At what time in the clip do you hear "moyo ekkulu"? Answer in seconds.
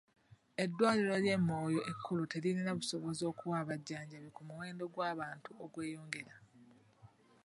1.47-2.23